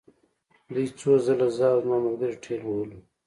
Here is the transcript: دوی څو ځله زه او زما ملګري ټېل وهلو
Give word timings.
دوی 0.73 0.87
څو 0.99 1.11
ځله 1.25 1.47
زه 1.57 1.65
او 1.73 1.79
زما 1.83 1.97
ملګري 2.05 2.35
ټېل 2.43 2.61
وهلو 2.65 2.99